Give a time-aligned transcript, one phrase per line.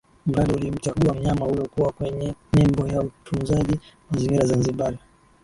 [0.25, 3.79] Mradi ulimchagua mnyama huyu kuwa kwenye nembo ya utunzaji
[4.11, 4.97] mazingira Zanzibar